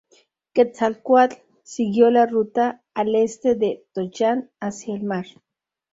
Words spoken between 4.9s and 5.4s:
el mar.